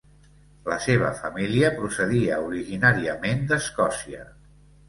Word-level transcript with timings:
La 0.71 0.77
seva 0.85 1.11
família 1.19 1.69
procedia 1.75 2.39
originàriament 2.47 3.47
d'Escòcia. 3.53 4.27